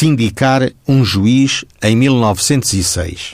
Sindicar 0.00 0.62
um 0.88 1.04
juiz 1.04 1.62
em 1.82 1.94
1906. 1.94 3.32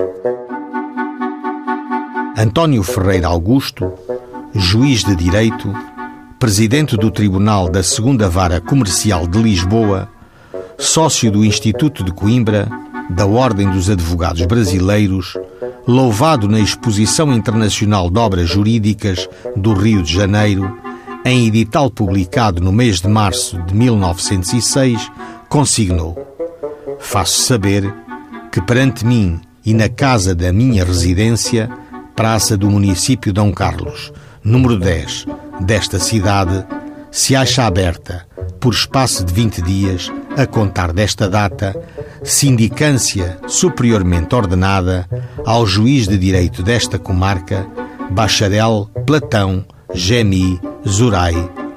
António 2.36 2.82
Ferreira 2.82 3.28
Augusto, 3.28 3.92
juiz 4.52 5.04
de 5.04 5.14
direito, 5.14 5.72
presidente 6.40 6.96
do 6.96 7.08
Tribunal 7.08 7.70
da 7.70 7.84
Segunda 7.84 8.28
Vara 8.28 8.60
Comercial 8.60 9.28
de 9.28 9.40
Lisboa, 9.40 10.08
sócio 10.76 11.30
do 11.30 11.44
Instituto 11.44 12.02
de 12.02 12.12
Coimbra, 12.12 12.68
da 13.10 13.26
Ordem 13.26 13.70
dos 13.70 13.88
Advogados 13.88 14.44
Brasileiros, 14.44 15.34
louvado 15.86 16.48
na 16.48 16.58
Exposição 16.58 17.32
Internacional 17.32 18.10
de 18.10 18.18
Obras 18.18 18.48
Jurídicas 18.48 19.28
do 19.54 19.72
Rio 19.72 20.02
de 20.02 20.12
Janeiro, 20.12 20.76
em 21.24 21.46
edital 21.46 21.88
publicado 21.88 22.60
no 22.60 22.72
mês 22.72 23.00
de 23.00 23.06
março 23.06 23.56
de 23.62 23.72
1906, 23.72 25.12
consignou: 25.48 26.35
Faço 27.08 27.42
saber 27.42 27.94
que 28.50 28.60
perante 28.60 29.06
mim 29.06 29.40
e 29.64 29.72
na 29.72 29.88
casa 29.88 30.34
da 30.34 30.52
minha 30.52 30.84
residência, 30.84 31.70
Praça 32.16 32.56
do 32.56 32.68
Município 32.68 33.32
Dom 33.32 33.52
Carlos, 33.52 34.12
número 34.42 34.76
10, 34.76 35.24
desta 35.60 36.00
cidade, 36.00 36.66
se 37.10 37.36
acha 37.36 37.64
aberta, 37.64 38.26
por 38.58 38.74
espaço 38.74 39.24
de 39.24 39.32
20 39.32 39.62
dias, 39.62 40.12
a 40.36 40.46
contar 40.46 40.92
desta 40.92 41.28
data, 41.28 41.74
sindicância 42.24 43.38
superiormente 43.46 44.34
ordenada 44.34 45.08
ao 45.44 45.64
juiz 45.64 46.08
de 46.08 46.18
direito 46.18 46.60
desta 46.60 46.98
comarca, 46.98 47.66
bacharel 48.10 48.90
Platão 49.06 49.64
Gemi 49.94 50.60
Zurai 50.86 51.34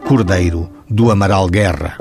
Cordeiro 0.08 0.70
do 0.90 1.12
Amaral 1.12 1.48
Guerra. 1.48 1.98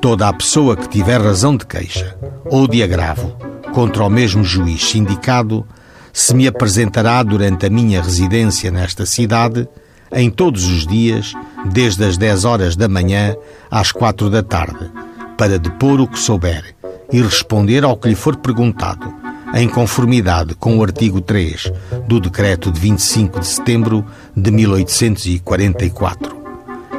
Toda 0.00 0.26
a 0.26 0.32
pessoa 0.32 0.74
que 0.74 0.88
tiver 0.88 1.20
razão 1.20 1.54
de 1.54 1.66
queixa 1.66 2.18
ou 2.50 2.66
de 2.68 2.82
agravo 2.82 3.32
contra 3.72 4.04
o 4.04 4.10
mesmo 4.10 4.44
juiz 4.44 4.90
sindicado 4.90 5.64
se 6.12 6.34
me 6.34 6.46
apresentará 6.46 7.22
durante 7.22 7.66
a 7.66 7.70
minha 7.70 8.02
residência 8.02 8.70
nesta 8.70 9.06
cidade, 9.06 9.68
em 10.12 10.28
todos 10.28 10.64
os 10.64 10.86
dias, 10.86 11.32
desde 11.72 12.04
as 12.04 12.16
10 12.16 12.44
horas 12.44 12.76
da 12.76 12.88
manhã 12.88 13.36
às 13.70 13.92
4 13.92 14.28
da 14.28 14.42
tarde, 14.42 14.90
para 15.38 15.58
depor 15.58 16.00
o 16.00 16.08
que 16.08 16.18
souber 16.18 16.74
e 17.12 17.22
responder 17.22 17.84
ao 17.84 17.96
que 17.96 18.08
lhe 18.08 18.14
for 18.14 18.36
perguntado, 18.36 19.12
em 19.54 19.68
conformidade 19.68 20.54
com 20.54 20.78
o 20.78 20.82
artigo 20.82 21.20
3 21.20 21.72
do 22.06 22.20
Decreto 22.20 22.70
de 22.70 22.80
25 22.80 23.40
de 23.40 23.46
setembro 23.46 24.04
de 24.36 24.50
1844. 24.50 26.39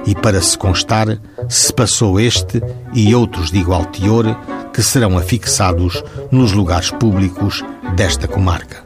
E 0.05 0.15
para 0.15 0.41
se 0.41 0.57
constar, 0.57 1.19
se 1.47 1.73
passou 1.73 2.19
este 2.19 2.61
e 2.93 3.13
outros 3.13 3.51
de 3.51 3.59
igual 3.59 3.85
teor 3.85 4.25
que 4.73 4.81
serão 4.81 5.17
afixados 5.17 6.03
nos 6.31 6.51
lugares 6.51 6.89
públicos 6.91 7.63
desta 7.95 8.27
comarca. 8.27 8.83